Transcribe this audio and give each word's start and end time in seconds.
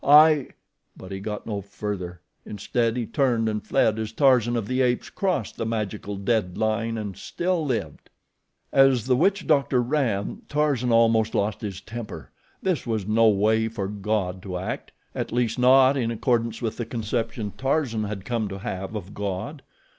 I" 0.03 0.47
But 0.97 1.11
he 1.11 1.19
got 1.19 1.45
no 1.45 1.61
further; 1.61 2.21
instead 2.43 2.97
he 2.97 3.05
turned 3.05 3.47
and 3.47 3.63
fled 3.63 3.99
as 3.99 4.11
Tarzan 4.11 4.55
of 4.55 4.67
the 4.67 4.81
Apes 4.81 5.11
crossed 5.11 5.57
the 5.57 5.65
magical 5.67 6.15
dead 6.15 6.57
line 6.57 6.97
and 6.97 7.15
still 7.15 7.63
lived. 7.63 8.09
As 8.73 9.05
the 9.05 9.15
witch 9.15 9.45
doctor 9.45 9.79
ran, 9.79 10.41
Tarzan 10.49 10.91
almost 10.91 11.35
lost 11.35 11.61
his 11.61 11.81
temper. 11.81 12.31
This 12.63 12.87
was 12.87 13.05
no 13.05 13.29
way 13.29 13.67
for 13.67 13.87
God 13.87 14.41
to 14.41 14.57
act, 14.57 14.91
at 15.13 15.31
least 15.31 15.59
not 15.59 15.95
in 15.95 16.09
accordance 16.09 16.63
with 16.63 16.77
the 16.77 16.85
conception 16.87 17.51
Tarzan 17.55 18.05
had 18.05 18.25
come 18.25 18.47
to 18.47 18.57
have 18.57 18.95
of 18.95 19.13
God. 19.13 19.61